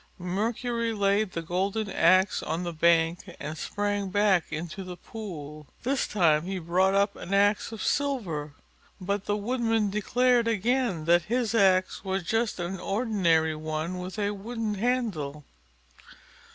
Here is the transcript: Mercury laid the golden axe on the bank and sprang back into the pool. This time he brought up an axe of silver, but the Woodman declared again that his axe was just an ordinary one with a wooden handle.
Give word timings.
Mercury 0.17 0.93
laid 0.93 1.33
the 1.33 1.43
golden 1.43 1.87
axe 1.87 2.41
on 2.41 2.63
the 2.63 2.73
bank 2.73 3.19
and 3.39 3.55
sprang 3.55 4.09
back 4.09 4.45
into 4.51 4.83
the 4.83 4.97
pool. 4.97 5.67
This 5.83 6.07
time 6.07 6.45
he 6.45 6.57
brought 6.57 6.95
up 6.95 7.15
an 7.15 7.35
axe 7.35 7.71
of 7.71 7.83
silver, 7.83 8.55
but 8.99 9.25
the 9.25 9.37
Woodman 9.37 9.91
declared 9.91 10.47
again 10.47 11.05
that 11.05 11.25
his 11.25 11.53
axe 11.53 12.03
was 12.03 12.23
just 12.23 12.59
an 12.59 12.79
ordinary 12.79 13.55
one 13.55 13.99
with 13.99 14.17
a 14.17 14.31
wooden 14.31 14.73
handle. 14.73 15.45